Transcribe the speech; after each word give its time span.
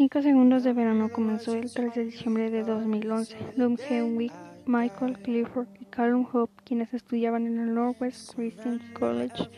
5 0.00 0.22
segundos 0.22 0.64
de 0.64 0.72
verano 0.72 1.10
comenzó 1.10 1.54
el 1.54 1.70
3 1.70 1.94
de 1.94 2.04
diciembre 2.06 2.50
de 2.50 2.62
2011. 2.62 3.36
Doug 3.54 3.78
Henwick, 3.86 4.32
Michael 4.64 5.18
Clifford 5.18 5.68
y 5.78 5.84
Callum 5.84 6.26
Hope, 6.32 6.54
quienes 6.64 6.94
estudiaban 6.94 7.46
en 7.46 7.58
el 7.58 7.74
Northwest 7.74 8.34
Christian 8.34 8.80
College, 8.94 9.50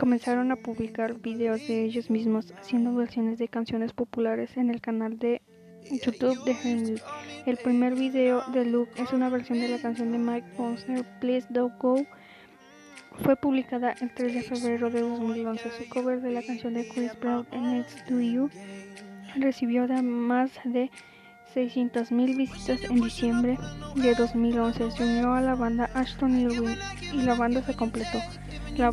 comenzaron 0.00 0.50
a 0.50 0.56
publicar 0.56 1.20
videos 1.20 1.68
de 1.68 1.84
ellos 1.84 2.10
mismos 2.10 2.52
haciendo 2.58 2.92
versiones 2.96 3.38
de 3.38 3.46
canciones 3.46 3.92
populares 3.92 4.56
en 4.56 4.70
el 4.70 4.80
canal 4.80 5.20
de 5.20 5.40
YouTube 5.88 6.42
de 6.42 6.56
Henwick. 6.64 7.04
El 7.46 7.56
primer 7.58 7.94
video 7.94 8.42
de 8.52 8.64
Luke 8.64 9.00
es 9.00 9.12
una 9.12 9.28
versión 9.28 9.60
de 9.60 9.68
la 9.68 9.78
canción 9.78 10.10
de 10.10 10.18
Mike 10.18 10.48
Posner, 10.56 11.04
Please 11.20 11.46
Don't 11.48 11.78
Go. 11.78 12.04
Fue 13.22 13.36
publicada 13.36 13.94
el 14.00 14.12
3 14.12 14.34
de 14.34 14.42
febrero 14.42 14.90
de 14.90 15.02
2011. 15.02 15.70
Su 15.78 15.88
cover 15.88 16.20
de 16.22 16.32
la 16.32 16.42
canción 16.42 16.74
de 16.74 16.88
Chris 16.88 17.12
Brown, 17.20 17.46
Next 17.52 18.04
to 18.08 18.20
You, 18.20 18.50
recibió 19.36 19.86
más 20.02 20.50
de 20.64 20.90
600.000 21.54 22.36
visitas 22.36 22.82
en 22.84 23.00
diciembre 23.00 23.58
de 23.96 24.14
2011. 24.14 24.90
Se 24.90 25.02
unió 25.02 25.34
a 25.34 25.40
la 25.40 25.54
banda 25.54 25.90
Ashton 25.94 26.38
Irwin 26.38 26.76
y 27.12 27.22
la 27.22 27.34
banda 27.34 27.62
se 27.62 27.74
completó. 27.74 28.18
La 28.76 28.90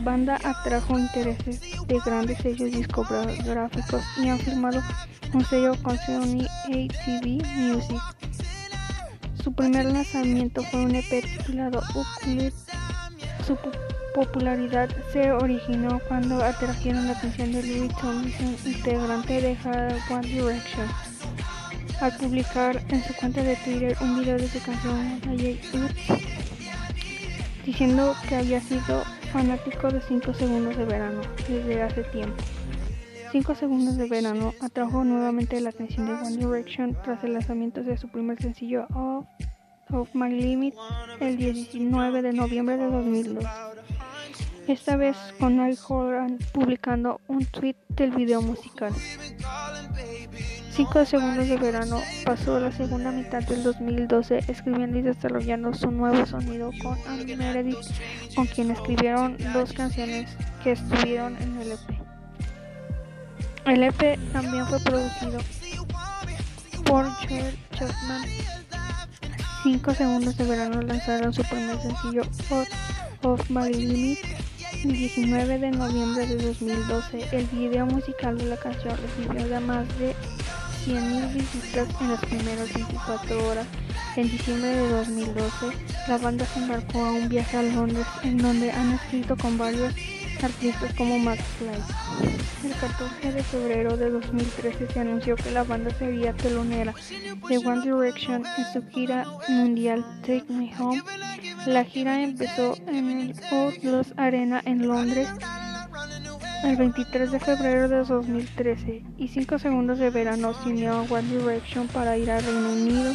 banda 0.00 0.38
atrajo 0.42 0.98
intereses 0.98 1.60
de 1.86 1.98
grandes 2.04 2.38
sellos 2.38 2.72
discográficos 2.72 4.02
y 4.22 4.28
han 4.28 4.38
firmado 4.38 4.82
un 5.32 5.44
sello 5.44 5.74
con 5.82 5.96
Sony 5.98 6.46
ATV 6.64 7.42
Music. 7.56 8.00
Su 9.42 9.52
primer 9.52 9.86
lanzamiento 9.86 10.62
fue 10.62 10.84
un 10.84 10.94
EP 10.94 11.22
titulado 11.22 11.82
Uplift. 11.94 12.70
Su 13.46 13.56
popularidad 14.14 14.88
se 15.12 15.32
originó 15.32 16.00
cuando 16.08 16.42
atrajeron 16.42 17.06
la 17.06 17.12
atención 17.12 17.52
de 17.52 17.62
Louis 17.62 17.94
Tomlinson, 17.96 18.56
integrante 18.64 19.40
de 19.40 19.58
One 20.08 20.28
Direction, 20.28 20.86
al 22.00 22.16
publicar 22.16 22.80
en 22.88 23.02
su 23.02 23.12
cuenta 23.14 23.42
de 23.42 23.56
Twitter 23.56 23.96
un 24.00 24.20
video 24.20 24.38
de 24.38 24.48
su 24.48 24.62
canción 24.62 25.20
diciendo 27.66 28.14
que 28.28 28.36
había 28.36 28.60
sido 28.60 29.02
fanático 29.32 29.90
de 29.90 30.00
5 30.00 30.32
segundos 30.34 30.76
de 30.76 30.84
verano 30.84 31.20
desde 31.48 31.82
hace 31.82 32.04
tiempo. 32.04 32.42
5 33.32 33.54
segundos 33.56 33.96
de 33.96 34.08
verano 34.08 34.54
atrajo 34.62 35.02
nuevamente 35.02 35.60
la 35.60 35.70
atención 35.70 36.06
de 36.06 36.12
One 36.12 36.36
Direction 36.36 36.96
tras 37.02 37.24
el 37.24 37.32
lanzamiento 37.32 37.82
de 37.82 37.96
su 37.96 38.08
primer 38.08 38.40
sencillo 38.40 38.86
Off, 38.94 39.26
of 39.90 40.14
My 40.14 40.30
Limit 40.30 40.74
el 41.20 41.36
19 41.36 42.22
de 42.22 42.32
noviembre 42.32 42.76
de 42.76 42.86
2002 42.86 43.44
esta 44.66 44.96
vez 44.96 45.16
con 45.38 45.56
Niall 45.56 45.78
Horan 45.88 46.38
publicando 46.52 47.20
un 47.28 47.44
tweet 47.46 47.76
del 47.88 48.10
video 48.10 48.40
musical. 48.40 48.92
Cinco 50.70 51.04
segundos 51.04 51.48
de 51.48 51.56
verano 51.56 52.00
pasó 52.24 52.58
la 52.58 52.72
segunda 52.72 53.12
mitad 53.12 53.42
del 53.42 53.62
2012 53.62 54.44
escribiendo 54.48 54.98
y 54.98 55.02
desarrollando 55.02 55.72
su 55.72 55.90
nuevo 55.90 56.26
sonido 56.26 56.70
con 56.82 56.98
Andy 57.06 57.36
Meredith, 57.36 57.76
con 58.34 58.46
quien 58.46 58.70
escribieron 58.70 59.36
dos 59.52 59.72
canciones 59.72 60.36
que 60.62 60.72
estuvieron 60.72 61.36
en 61.40 61.60
el 61.60 61.72
EP. 61.72 61.80
El 63.66 63.82
EP 63.84 64.18
también 64.32 64.66
fue 64.66 64.80
producido 64.80 65.38
por 66.84 67.06
Joel 67.28 67.58
Chapman. 67.72 68.28
Cinco 69.62 69.94
segundos 69.94 70.36
de 70.36 70.44
verano 70.44 70.82
lanzaron 70.82 71.32
su 71.32 71.42
primer 71.44 71.78
sencillo 71.80 72.22
of 73.22 73.48
My 73.48 73.72
Limit 73.72 74.18
el 74.82 74.92
19 74.92 75.58
de 75.58 75.70
noviembre 75.70 76.26
de 76.26 76.36
2012, 76.36 77.28
el 77.32 77.46
video 77.46 77.86
musical 77.86 78.36
de 78.36 78.46
la 78.46 78.56
canción 78.56 78.96
recibió 78.96 79.46
ya 79.46 79.60
más 79.60 79.86
de 79.98 80.14
100.000 80.86 81.32
visitas 81.32 81.88
en 82.00 82.08
las 82.10 82.20
primeras 82.20 82.72
24 82.74 83.48
horas. 83.48 83.66
En 84.16 84.30
diciembre 84.30 84.68
de 84.68 84.88
2012, 84.88 85.66
la 86.08 86.18
banda 86.18 86.44
se 86.46 86.58
embarcó 86.60 87.04
a 87.04 87.12
un 87.12 87.28
viaje 87.28 87.56
a 87.56 87.62
Londres 87.62 88.06
en 88.22 88.38
donde 88.38 88.70
han 88.70 88.92
escrito 88.92 89.36
con 89.36 89.56
varios 89.58 89.94
artistas 90.42 90.92
como 90.94 91.18
Max 91.18 91.42
Fly. 91.58 92.70
El 92.70 92.76
14 92.78 93.32
de 93.32 93.42
febrero 93.42 93.96
de 93.96 94.10
2013 94.10 94.88
se 94.92 95.00
anunció 95.00 95.36
que 95.36 95.50
la 95.50 95.64
banda 95.64 95.90
sería 95.98 96.32
telonera 96.34 96.94
de 97.48 97.58
One 97.58 97.82
Direction 97.82 98.44
en 98.58 98.72
su 98.72 98.86
gira 98.90 99.26
mundial 99.48 100.04
Take 100.22 100.46
Me 100.48 100.72
Home 100.78 101.02
la 101.66 101.84
gira 101.84 102.22
empezó 102.22 102.76
en 102.86 103.10
el 103.10 103.34
Outlaws 103.50 104.12
Arena 104.16 104.60
en 104.64 104.86
Londres 104.86 105.28
el 106.62 106.76
23 106.76 107.30
de 107.30 107.40
febrero 107.40 107.88
de 107.88 108.04
2013 108.04 109.02
y 109.18 109.28
5 109.28 109.58
segundos 109.58 109.98
de 109.98 110.10
verano 110.10 110.54
se 110.54 110.70
unió 110.70 110.92
a 110.92 111.02
One 111.02 111.28
Direction 111.28 111.88
para 111.88 112.16
ir 112.16 112.30
a 112.30 112.40
Reino 112.40 112.72
Unido, 112.72 113.12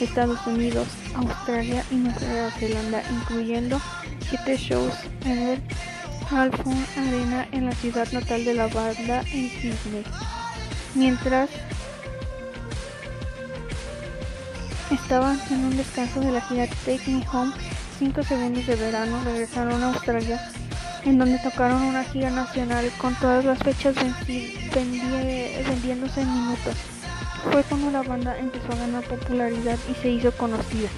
Estados 0.00 0.46
Unidos, 0.46 0.88
Australia 1.14 1.84
y 1.90 1.96
Nueva 1.96 2.50
Zelanda, 2.52 3.02
incluyendo 3.10 3.80
7 4.30 4.56
shows 4.56 4.94
en 5.24 5.38
el 5.38 5.62
Halfon 6.30 6.86
Arena 6.96 7.46
en 7.52 7.66
la 7.66 7.72
ciudad 7.72 8.10
natal 8.12 8.44
de 8.44 8.54
la 8.54 8.66
banda 8.68 9.20
en 9.32 9.50
Sydney. 9.50 10.04
Mientras 10.94 11.50
estaban 14.90 15.38
en 15.50 15.64
un 15.66 15.76
descanso 15.76 16.20
de 16.20 16.32
la 16.32 16.40
gira 16.40 16.66
Take 16.84 17.10
Me 17.10 17.24
Home, 17.32 17.52
5 17.98 18.22
segundos 18.24 18.66
de 18.66 18.76
verano 18.76 19.22
regresaron 19.24 19.82
a 19.82 19.88
Australia, 19.88 20.38
en 21.04 21.18
donde 21.18 21.38
tocaron 21.38 21.80
una 21.82 22.04
gira 22.04 22.30
nacional 22.30 22.90
con 22.98 23.14
todas 23.14 23.44
las 23.44 23.58
fechas 23.58 23.94
vendiéndose 24.74 26.20
en 26.20 26.34
minutos. 26.34 26.74
Fue 27.50 27.62
cuando 27.64 27.90
la 27.90 28.02
banda 28.02 28.36
empezó 28.38 28.72
a 28.72 28.76
ganar 28.76 29.04
popularidad 29.04 29.78
y 29.90 29.94
se 29.94 30.10
hizo 30.10 30.30
conocida. 30.32 30.88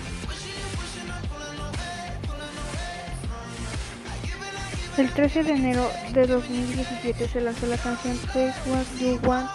El 4.96 5.10
13 5.10 5.44
de 5.44 5.52
enero 5.52 5.88
de 6.12 6.26
2017 6.26 7.28
se 7.28 7.40
lanzó 7.40 7.66
la 7.66 7.76
canción 7.76 8.16
Face 8.16 8.54
What 8.66 8.86
You 8.98 9.20
Want 9.22 9.48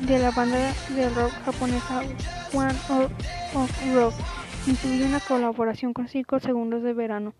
de 0.00 0.18
la 0.18 0.32
banda 0.32 0.74
de 0.88 1.08
rock 1.10 1.32
japonesa 1.44 2.02
One 2.52 2.74
of 2.88 3.94
Rock 3.94 4.14
incluye 4.66 5.04
una 5.04 5.20
colaboración 5.20 5.92
con 5.92 6.08
5 6.08 6.40
segundos 6.40 6.82
de 6.82 6.94
verano. 6.94 7.34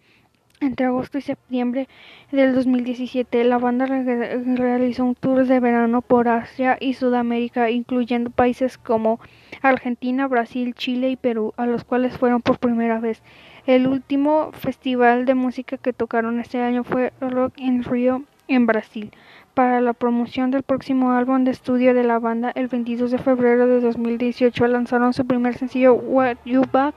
Entre 0.61 0.87
agosto 0.87 1.19
y 1.19 1.23
septiembre 1.23 1.89
del 2.31 2.55
2017, 2.55 3.45
la 3.45 3.59
banda 3.59 3.87
realizó 3.87 5.05
un 5.05 5.15
tour 5.15 5.47
de 5.47 5.59
verano 5.59 6.01
por 6.01 6.29
Asia 6.29 6.77
y 6.81 6.95
Sudamérica, 6.95 7.71
incluyendo 7.71 8.31
países 8.31 8.79
como 8.79 9.21
Argentina, 9.63 10.29
Brasil, 10.29 10.75
Chile 10.75 11.11
y 11.11 11.17
Perú, 11.17 11.55
a 11.57 11.67
los 11.67 11.85
cuales 11.85 12.17
fueron 12.17 12.41
por 12.41 12.59
primera 12.59 13.01
vez. 13.01 13.23
El 13.67 13.87
último 13.89 14.53
festival 14.53 15.25
de 15.25 15.35
música 15.35 15.77
que 15.77 15.93
tocaron 15.93 16.39
este 16.39 16.61
año 16.61 16.85
fue 16.85 17.13
Rock 17.21 17.55
in 17.57 17.83
Rio 17.83 18.23
en 18.47 18.67
Brasil. 18.67 19.11
Para 19.55 19.81
la 19.81 19.93
promoción 19.93 20.51
del 20.51 20.65
próximo 20.65 21.13
álbum 21.13 21.45
de 21.45 21.53
estudio 21.53 21.95
de 21.95 22.03
la 22.03 22.19
banda, 22.19 22.51
el 22.57 22.67
22 22.67 23.13
de 23.13 23.19
febrero 23.19 23.69
de 23.69 23.81
2018 23.81 24.67
lanzaron 24.67 25.13
su 25.13 25.25
primer 25.29 25.57
sencillo 25.57 25.95
What 25.95 26.39
You 26.45 26.63
Back, 26.73 26.97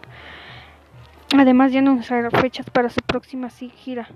además 1.38 1.72
de 1.72 1.78
anunciar 1.78 2.32
fechas 2.36 2.68
para 2.72 2.90
su 2.90 3.00
próxima 3.02 3.50
gira. 3.50 4.08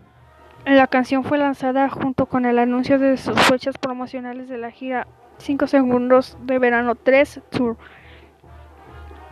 La 0.65 0.87
canción 0.87 1.23
fue 1.23 1.37
lanzada 1.37 1.87
junto 1.89 2.25
con 2.25 2.47
el 2.47 2.57
anuncio 2.57 2.97
de 2.97 3.17
sus 3.17 3.39
fechas 3.41 3.77
promocionales 3.77 4.49
de 4.49 4.57
la 4.57 4.71
gira 4.71 5.05
5 5.37 5.67
segundos 5.67 6.35
de 6.41 6.57
verano 6.57 6.95
3 6.95 7.41
Tour. 7.51 7.77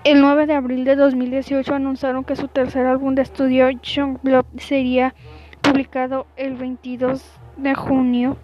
El 0.03 0.21
9 0.21 0.45
de 0.45 0.53
abril 0.53 0.85
de 0.85 0.95
2018 0.95 1.73
anunciaron 1.73 2.25
que 2.25 2.35
su 2.35 2.47
tercer 2.47 2.85
álbum 2.85 3.15
de 3.15 3.23
estudio, 3.23 3.71
Young 3.71 4.19
Blood, 4.21 4.45
sería 4.57 5.15
publicado 5.63 6.27
el 6.37 6.53
22 6.53 7.23
de 7.57 7.73
junio 7.73 8.37